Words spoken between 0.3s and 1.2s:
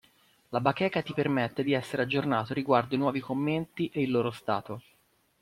La bacheca ti